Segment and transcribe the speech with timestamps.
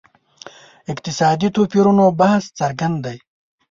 [0.91, 3.17] اقتصادي توپیرونو بحث څرګند دی.